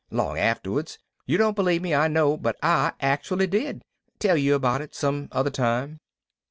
Long 0.09 0.39
afterwards. 0.39 0.97
You 1.27 1.37
don't 1.37 1.55
believe 1.55 1.83
me, 1.83 1.93
I 1.93 2.07
know, 2.07 2.35
but 2.35 2.55
I 2.63 2.93
actually 3.01 3.45
did. 3.45 3.83
Tell 4.17 4.35
you 4.35 4.55
about 4.55 4.81
it 4.81 4.95
some 4.95 5.27
other 5.31 5.51
time." 5.51 5.99